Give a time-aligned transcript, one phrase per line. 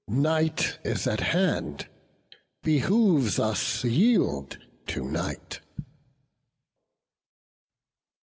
[0.07, 1.87] Night is at hand;
[2.63, 5.59] behoves us yield to night."